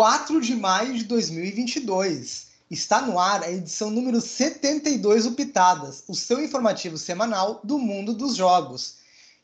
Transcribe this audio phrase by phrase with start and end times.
[0.00, 2.46] 4 de maio de 2022.
[2.70, 8.14] Está no ar a edição número 72 do Pitadas, o seu informativo semanal do mundo
[8.14, 8.96] dos jogos.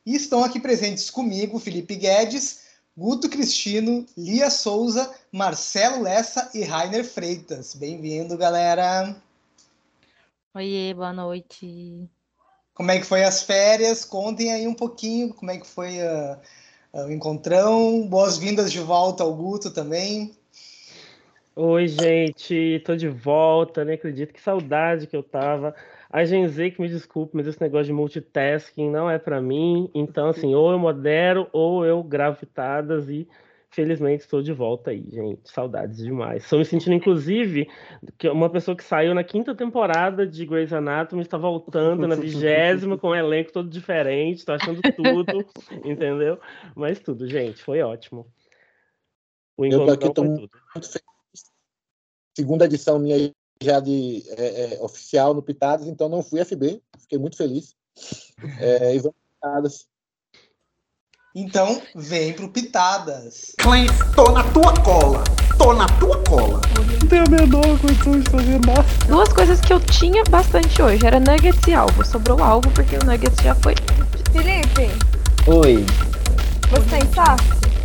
[0.06, 2.60] E estão aqui presentes comigo Felipe Guedes,
[2.96, 7.74] Guto Cristino, Lia Souza, Marcelo Lessa e Rainer Freitas.
[7.74, 9.14] Bem-vindo, galera!
[10.54, 12.08] Oiê, boa noite!
[12.72, 14.06] Como é que foi as férias?
[14.06, 16.38] Contem aí um pouquinho como é que foi uh,
[16.94, 18.08] uh, o encontrão.
[18.08, 20.34] Boas-vindas de volta ao Guto também.
[21.58, 25.74] Oi, gente, tô de volta, nem acredito que saudade que eu tava.
[26.10, 29.90] A Genzei que me desculpe, mas esse negócio de multitasking não é para mim.
[29.94, 33.26] Então, assim, ou eu modero ou eu gravo pitadas e
[33.70, 35.50] felizmente estou de volta aí, gente.
[35.50, 36.44] Saudades demais.
[36.44, 37.66] Estou me sentindo, inclusive,
[38.18, 42.98] que uma pessoa que saiu na quinta temporada de Grey's Anatomy está voltando na vigésima
[43.00, 44.40] com um elenco todo diferente.
[44.40, 45.42] Estou achando tudo,
[45.86, 46.38] entendeu?
[46.74, 48.26] Mas tudo, gente, foi ótimo.
[49.56, 50.50] O eu tô aqui, tô muito
[50.92, 51.15] feliz
[52.36, 53.32] segunda edição minha
[53.62, 57.74] já de é, é, oficial no Pitadas, então não fui FB, fiquei muito feliz.
[58.60, 59.86] É, e vamos Pitadas.
[61.34, 63.54] Então, vem pro Pitadas.
[63.58, 65.24] Clem, tô na tua cola.
[65.56, 66.60] Tô na tua cola.
[67.00, 68.84] Não tenho a menor condição de fazer nada.
[69.08, 72.04] Duas coisas que eu tinha bastante hoje era Nuggets e alvo.
[72.04, 73.74] Sobrou alvo porque o Nuggets já foi.
[74.32, 74.92] Felipe.
[75.46, 75.84] Oi.
[76.70, 77.75] Você tem saco?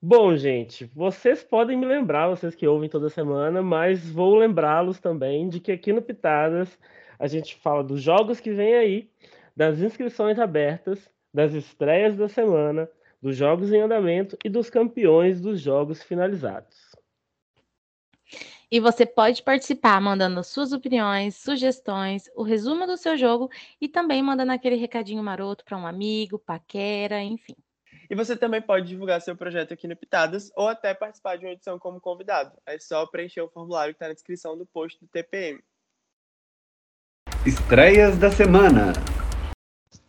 [0.00, 5.48] Bom, gente, vocês podem me lembrar, vocês que ouvem toda semana, mas vou lembrá-los também
[5.48, 6.78] de que aqui no Pitadas
[7.18, 9.10] a gente fala dos jogos que vem aí,
[9.56, 12.88] das inscrições abertas, das estreias da semana,
[13.20, 16.92] dos jogos em andamento e dos campeões dos jogos finalizados.
[18.70, 24.22] E você pode participar mandando suas opiniões, sugestões, o resumo do seu jogo e também
[24.22, 27.56] mandando aquele recadinho maroto para um amigo, paquera, enfim.
[28.10, 31.52] E você também pode divulgar seu projeto aqui no Pitadas ou até participar de uma
[31.52, 32.56] edição como convidado.
[32.64, 35.62] É só preencher o formulário que está na descrição do post do TPM.
[37.46, 38.92] Estreias da semana.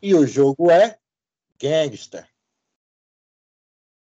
[0.01, 0.97] E o jogo é
[1.61, 2.25] Gangster.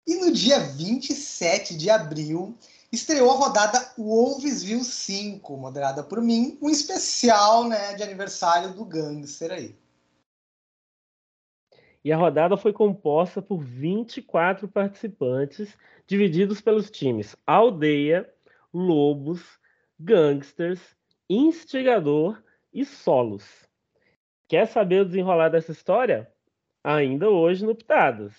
[0.07, 2.57] E no dia 27 de abril,
[2.93, 9.51] estreou a rodada Wolvesville 5, moderada por mim, um especial né, de aniversário do Gangster
[9.51, 9.79] aí.
[12.09, 15.77] E a rodada foi composta por 24 participantes,
[16.07, 18.27] divididos pelos times Aldeia,
[18.73, 19.61] Lobos,
[20.01, 20.81] Gangsters,
[21.29, 22.43] Instigador
[22.73, 23.45] e Solos.
[24.49, 26.33] Quer saber o desenrolar dessa história?
[26.83, 28.33] Ainda hoje no Pitadas.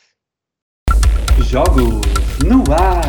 [1.48, 2.02] Jogos
[2.44, 3.04] no ar.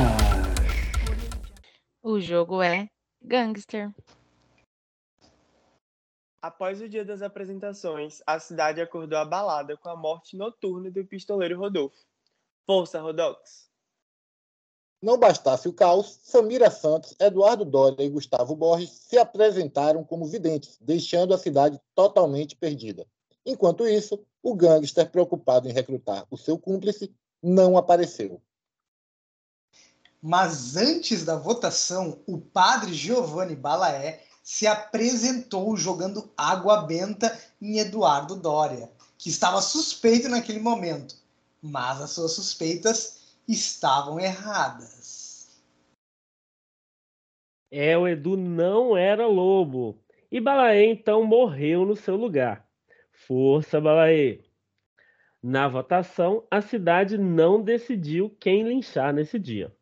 [2.02, 2.86] O jogo é
[3.22, 3.90] Gangster.
[6.42, 11.58] Após o dia das apresentações, a cidade acordou abalada com a morte noturna do pistoleiro
[11.58, 11.98] Rodolfo.
[12.66, 13.68] Força, Rodox!
[15.02, 20.78] Não bastasse o caos, Samira Santos, Eduardo Doria e Gustavo Borges se apresentaram como videntes,
[20.80, 23.06] deixando a cidade totalmente perdida.
[23.44, 28.40] Enquanto isso, o gangster, preocupado em recrutar o seu cúmplice, não apareceu.
[30.22, 38.36] Mas antes da votação, o padre Giovanni Balaé se apresentou jogando água benta em Eduardo
[38.36, 41.14] Doria, que estava suspeito naquele momento,
[41.62, 45.48] mas as suas suspeitas estavam erradas.
[47.70, 50.02] É, o Edu não era lobo.
[50.30, 52.68] E Balaê então morreu no seu lugar.
[53.12, 54.40] Força, Balaê!
[55.42, 59.74] Na votação, a cidade não decidiu quem linchar nesse dia.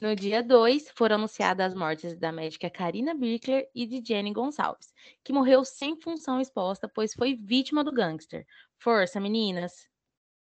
[0.00, 4.94] No dia 2, foram anunciadas as mortes da médica Karina Birkler e de Jenny Gonçalves,
[5.22, 8.46] que morreu sem função exposta, pois foi vítima do gangster.
[8.78, 9.86] Força, meninas!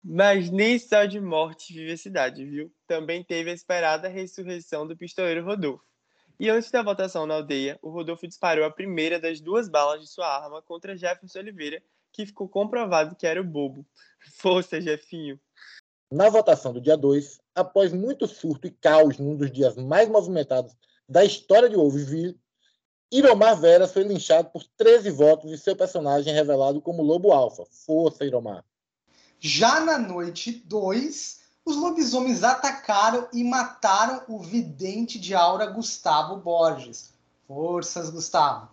[0.03, 2.73] Mas nem só de morte vive a cidade, viu?
[2.87, 5.85] Também teve a esperada ressurreição do pistoleiro Rodolfo.
[6.41, 10.09] E antes da votação na aldeia, o Rodolfo disparou a primeira das duas balas de
[10.09, 13.87] sua arma contra Jefferson Oliveira, que ficou comprovado que era o bobo.
[14.41, 15.39] Força, Jefinho!
[16.13, 20.77] Na votação do dia 2, após muito surto e caos num dos dias mais movimentados
[21.09, 22.39] da história de Wolvesville,
[23.11, 27.65] Iromar Vera foi linchado por 13 votos e seu personagem revelado como Lobo Alfa.
[27.87, 28.63] Força, Iromar.
[29.41, 37.15] Já na noite 2, os lobisomens atacaram e mataram o vidente de aura Gustavo Borges.
[37.49, 38.69] Forças, Gustavo.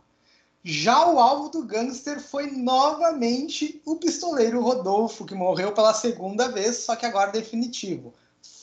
[0.64, 6.78] Já o alvo do gangster foi novamente o pistoleiro Rodolfo, que morreu pela segunda vez,
[6.78, 8.14] só que agora definitivo.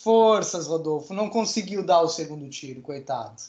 [0.03, 3.43] Forças, Rodolfo, não conseguiu dar o segundo tiro, coitado.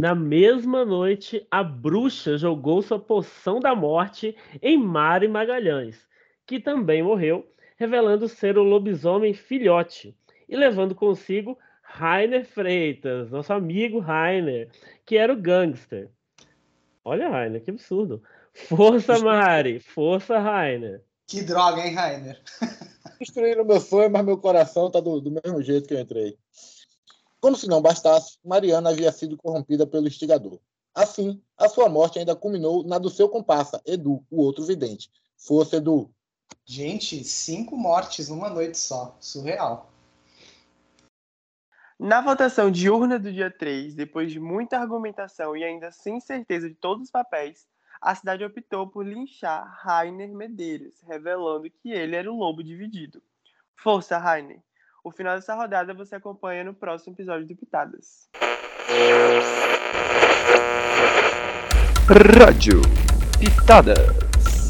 [0.00, 6.08] Na mesma noite, a bruxa jogou sua poção da morte em Mari Magalhães,
[6.46, 10.16] que também morreu, revelando ser o lobisomem filhote.
[10.48, 11.58] e levando consigo
[11.96, 14.68] Rainer Freitas, nosso amigo Rainer,
[15.06, 16.10] que era o gangster.
[17.04, 18.20] Olha, Rainer, que absurdo.
[18.52, 21.04] Força, Mari, força, Rainer.
[21.24, 22.42] Que droga, hein, Rainer?
[23.20, 26.36] Destruíram meu sonho, mas meu coração tá do, do mesmo jeito que eu entrei.
[27.40, 30.58] Como se não bastasse, Mariana havia sido corrompida pelo instigador.
[30.92, 35.08] Assim, a sua morte ainda culminou na do seu comparsa, Edu, o outro vidente.
[35.36, 36.10] Força, Edu.
[36.64, 39.16] Gente, cinco mortes numa noite só.
[39.20, 39.93] Surreal.
[41.98, 46.74] Na votação diurna do dia 3, depois de muita argumentação e ainda sem certeza de
[46.74, 47.68] todos os papéis,
[48.02, 53.22] a cidade optou por linchar Rainer Medeiros, revelando que ele era o lobo dividido.
[53.76, 54.60] Força, Rainer!
[55.04, 58.28] O final dessa rodada você acompanha no próximo episódio do Pitadas.
[62.38, 62.80] Rádio
[63.38, 64.68] Pitadas.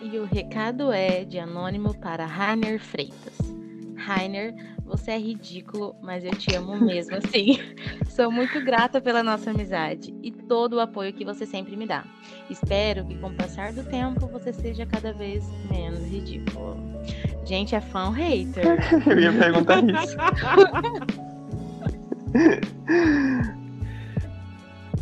[0.00, 3.61] E o recado é de anônimo para Rainer Freitas.
[4.02, 4.54] Rainer,
[4.84, 7.58] você é ridículo, mas eu te amo mesmo assim.
[8.10, 12.04] Sou muito grata pela nossa amizade e todo o apoio que você sempre me dá.
[12.50, 16.76] Espero que com o passar do tempo você seja cada vez menos ridículo.
[17.44, 18.78] Gente, é fã ou hater?
[19.06, 20.16] Eu ia perguntar isso.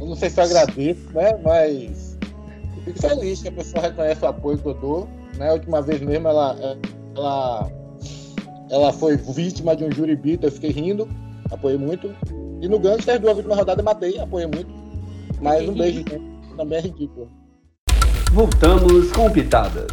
[0.01, 1.37] Eu não sei se eu agradeço, né?
[1.45, 2.19] Mas
[2.77, 5.09] eu fico feliz que a pessoa reconhece o apoio que eu dou.
[5.37, 5.51] Né?
[5.51, 6.57] A última vez mesmo ela,
[7.15, 7.71] ela,
[8.71, 11.09] ela foi vítima de um juribito, eu fiquei rindo,
[11.51, 12.15] apoiei muito.
[12.63, 14.71] E no Gangster, as duas últimas rodadas, eu matei, apoiei muito.
[15.43, 16.05] Mas um beijo
[16.57, 17.29] também é ridículo.
[18.33, 19.91] Voltamos com Pitadas.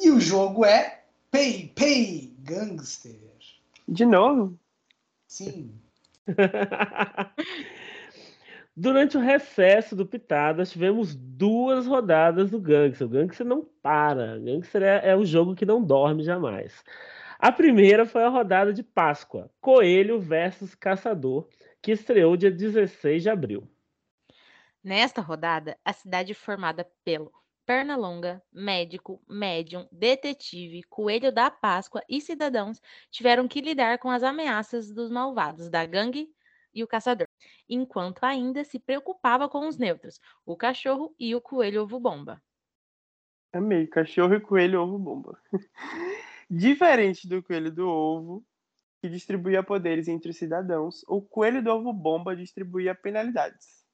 [0.00, 3.14] E o jogo é Pay Pay Gangster.
[3.86, 4.54] De novo?
[5.28, 5.70] Sim.
[8.76, 13.06] Durante o recesso do Pitadas, tivemos duas rodadas do Gangster.
[13.06, 14.36] O Gangster não para.
[14.36, 16.82] O Gangster é, é o jogo que não dorme jamais.
[17.38, 21.48] A primeira foi a rodada de Páscoa, Coelho versus Caçador,
[21.80, 23.68] que estreou dia 16 de abril.
[24.82, 27.32] Nesta rodada, a cidade formada pelo
[27.64, 32.80] Pernalonga, médico, médium, detetive, coelho da Páscoa e cidadãos
[33.10, 36.28] tiveram que lidar com as ameaças dos malvados da gangue
[36.74, 37.28] e o caçador,
[37.68, 42.42] enquanto ainda se preocupava com os neutros, o cachorro e o coelho ovo-bomba.
[43.52, 45.38] Amei, cachorro e coelho ovo-bomba.
[46.50, 48.44] Diferente do coelho do ovo,
[49.00, 53.84] que distribuía poderes entre os cidadãos, o coelho do ovo-bomba distribuía penalidades.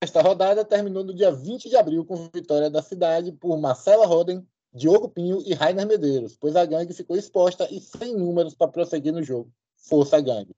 [0.00, 4.46] Esta rodada terminou no dia 20 de abril com vitória da cidade por Marcela Roden,
[4.72, 9.12] Diogo Pinho e Rainer Medeiros, pois a gangue ficou exposta e sem números para prosseguir
[9.12, 9.52] no jogo.
[9.76, 10.54] Força gangue.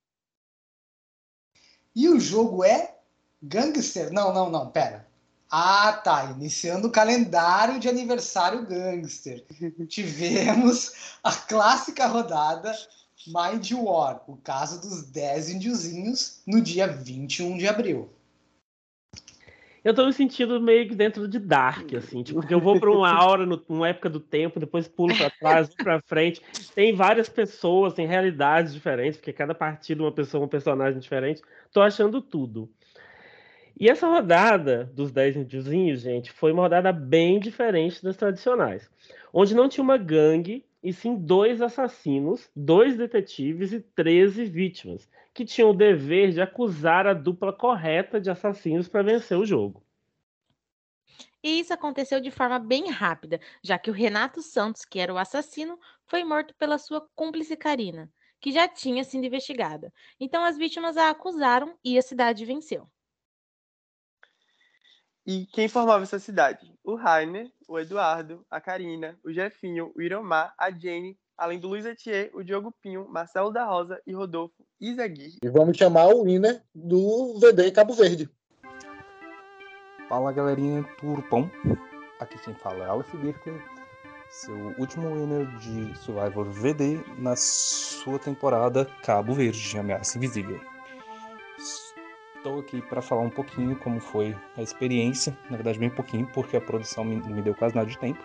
[1.94, 2.94] E o jogo é
[3.42, 4.12] Gangster?
[4.12, 5.06] Não, não, não, pera.
[5.50, 6.30] Ah, tá.
[6.36, 9.44] Iniciando o calendário de aniversário Gangster.
[9.88, 12.72] Tivemos a clássica rodada
[13.26, 18.08] Mind War, o caso dos 10 índiozinhos, no dia 21 de abril.
[19.82, 22.90] Eu tô me sentindo meio que dentro de Dark, assim, tipo, porque eu vou para
[22.90, 26.42] uma hora, no, numa época do tempo, depois pulo para trás, vou para frente.
[26.74, 31.40] Tem várias pessoas, tem realidades diferentes, porque cada partida uma pessoa, um personagem diferente.
[31.72, 32.68] Tô achando tudo.
[33.78, 38.90] E essa rodada dos 10 índiozinhos, gente, foi uma rodada bem diferente das tradicionais,
[39.32, 45.44] onde não tinha uma gangue, e sim dois assassinos, dois detetives e 13 vítimas, que
[45.44, 49.84] tinham o dever de acusar a dupla correta de assassinos para vencer o jogo.
[51.42, 55.18] E isso aconteceu de forma bem rápida, já que o Renato Santos, que era o
[55.18, 58.10] assassino, foi morto pela sua cúmplice Karina,
[58.40, 59.92] que já tinha sido investigada.
[60.18, 62.88] Então as vítimas a acusaram e a cidade venceu.
[65.26, 66.72] E quem formava essa cidade?
[66.82, 71.84] O Rainer, o Eduardo, a Karina, o Jefinho, o Iromar, a Jenny, além do Luiz
[71.84, 75.38] Etier, o Diogo Pinho, Marcelo da Rosa e Rodolfo Isaguirre.
[75.42, 78.30] E vamos chamar o winner do VD Cabo Verde.
[80.08, 80.84] Fala galerinha,
[81.30, 81.48] bom?
[82.18, 83.62] Aqui quem fala é Aleph Birkler,
[84.30, 90.60] seu último winner de Survivor VD na sua temporada Cabo Verde, Ameaça Invisível.
[92.40, 96.56] Estou aqui para falar um pouquinho como foi a experiência, na verdade bem pouquinho, porque
[96.56, 98.18] a produção me, me deu quase nada de tempo.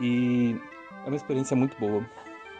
[0.00, 0.56] E
[1.04, 2.08] é uma experiência muito boa.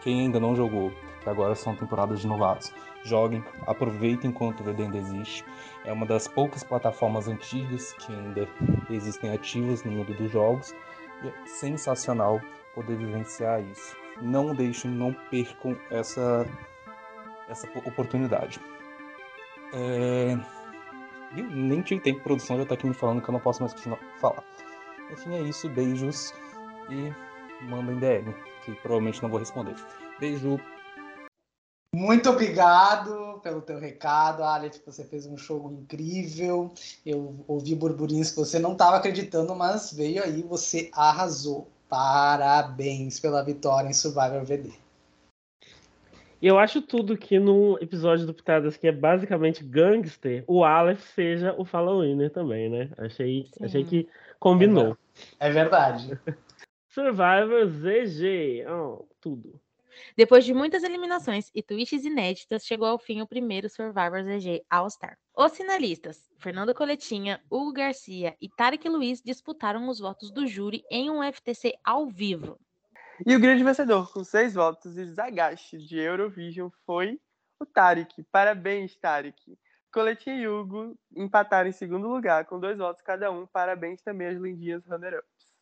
[0.01, 4.83] Quem ainda não jogou, que agora são temporadas de novatos, joguem, aproveitem enquanto o VD
[4.83, 5.45] ainda existe.
[5.85, 8.45] É uma das poucas plataformas antigas que ainda
[8.89, 10.75] existem ativas no mundo dos jogos.
[11.23, 12.41] E é sensacional
[12.75, 13.95] poder vivenciar isso.
[14.21, 16.45] Não deixem, não percam essa,
[17.47, 18.59] essa oportunidade.
[19.73, 20.37] É...
[21.35, 23.73] Nem tive tempo, a produção já tá aqui me falando que eu não posso mais
[23.73, 24.43] continuar falar.
[25.11, 26.33] Enfim, é isso, beijos
[26.89, 27.11] e
[27.65, 29.75] mandem DM, que provavelmente não vou responder.
[30.19, 30.59] Beijo.
[31.95, 34.81] Muito obrigado pelo teu recado, Alex.
[34.85, 36.71] Você fez um show incrível.
[37.05, 41.67] Eu ouvi burburinhos que você não estava acreditando, mas veio aí, você arrasou.
[41.87, 44.82] Parabéns pela vitória em Survivor VD.
[46.43, 50.99] E eu acho tudo que no episódio do Pitadas, que é basicamente gangster, o Aleph
[51.15, 52.89] seja o Fala Winner também, né?
[52.97, 54.09] Achei, achei que
[54.41, 54.97] combinou.
[55.39, 56.19] É verdade.
[56.89, 59.57] Survivor ZG, oh, tudo.
[60.17, 65.17] Depois de muitas eliminações e twists inéditas, chegou ao fim o primeiro Survivor ZG All-Star.
[65.37, 71.09] Os finalistas, Fernando Coletinha, Hugo Garcia e Tarek Luiz, disputaram os votos do júri em
[71.09, 72.59] um FTC ao vivo.
[73.25, 77.19] E o grande vencedor, com seis votos e Zagashi de Eurovision, foi
[77.59, 78.23] o Tarek.
[78.31, 79.57] Parabéns, Tarek.
[79.93, 83.45] Coletinha e Hugo empataram em segundo lugar, com dois votos cada um.
[83.45, 85.53] Parabéns também às lindinhas runner-ups.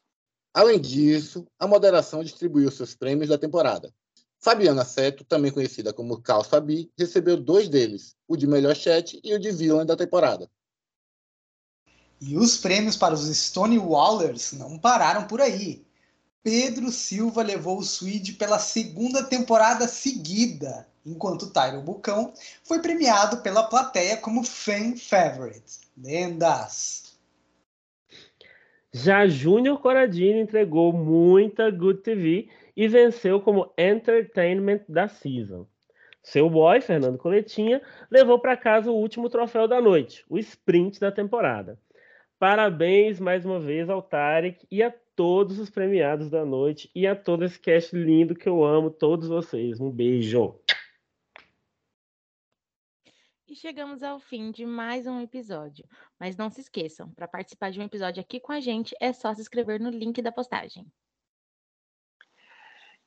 [0.53, 3.93] Além disso, a moderação distribuiu seus prêmios da temporada.
[4.39, 9.33] Fabiana Seto, também conhecida como Cal Fabi, recebeu dois deles, o de melhor chat e
[9.33, 10.49] o de villain da temporada.
[12.19, 15.85] E os prêmios para os Stone Wallers não pararam por aí.
[16.43, 22.33] Pedro Silva levou o Swede pela segunda temporada seguida, enquanto Tyro Bucão
[22.63, 25.81] foi premiado pela plateia como Fan Favorite.
[25.95, 27.15] Lendas!
[28.91, 35.65] Já Júnior Coradini entregou muita Good TV e venceu como Entertainment da Season.
[36.23, 41.11] Seu boy, Fernando Coletinha, levou para casa o último troféu da noite, o sprint da
[41.11, 41.79] temporada.
[42.41, 47.15] Parabéns mais uma vez ao Tarek e a todos os premiados da noite e a
[47.15, 49.79] todo esse cast lindo que eu amo todos vocês.
[49.79, 50.59] Um beijo.
[53.47, 55.87] E chegamos ao fim de mais um episódio.
[56.19, 59.31] Mas não se esqueçam, para participar de um episódio aqui com a gente, é só
[59.35, 60.91] se inscrever no link da postagem.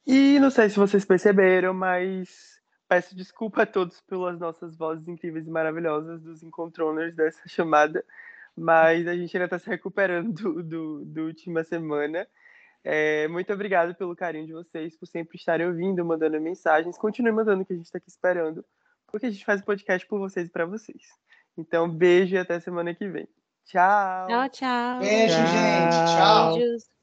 [0.07, 5.49] E não sei se vocês perceberam, mas peço desculpa a todos pelas nossas vozes incríveis
[5.49, 8.05] e maravilhosas dos encontroners dessa chamada,
[8.57, 12.27] mas a gente ainda está se recuperando do, do, do última semana.
[12.83, 16.99] É, muito obrigado pelo carinho de vocês, por sempre estarem ouvindo, mandando mensagens.
[16.99, 18.65] Continue mandando que a gente está aqui esperando,
[19.07, 21.03] porque a gente faz o podcast por vocês e para vocês.
[21.57, 23.27] Então, beijo e até semana que vem.
[23.65, 24.27] Tchau.
[24.27, 24.99] Tchau, tchau.
[24.99, 26.15] Beijo, gente.
[26.15, 26.55] Tchau.
[26.55, 26.95] Beijos.